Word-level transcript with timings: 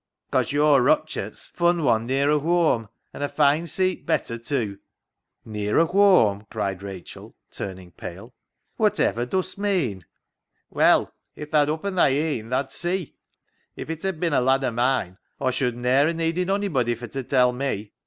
"Cause 0.31 0.51
your 0.51 0.81
Rutchart's 0.81 1.51
fun' 1.51 1.83
one 1.83 2.07
nearer 2.07 2.39
whoam, 2.39 2.89
and 3.13 3.21
a 3.21 3.29
fine 3.29 3.67
seet 3.67 4.03
better 4.03 4.39
tew."" 4.39 4.79
Nearer 5.45 5.85
whoam?" 5.85 6.47
cried 6.49 6.81
Rachel, 6.81 7.35
turning 7.51 7.91
pale." 7.91 8.33
Whativer 8.79 9.29
dust 9.29 9.59
meean?"" 9.59 10.01
Well, 10.71 11.13
if 11.35 11.51
tha'd 11.51 11.69
oppen 11.69 11.93
thy 11.93 12.15
een 12.15 12.49
thaa'd 12.49 12.71
see. 12.71 13.13
If 13.75 13.91
it 13.91 14.01
had 14.01 14.19
bin 14.19 14.33
a 14.33 14.41
lad 14.41 14.63
o' 14.63 14.71
mine 14.71 15.19
Aw 15.39 15.51
should 15.51 15.77
ne'er 15.77 16.11
ha' 16.11 16.15
needed 16.15 16.49
onybody 16.49 16.95
fur 16.95 17.05
t' 17.05 17.21
tell 17.21 17.53
me. 17.53 17.91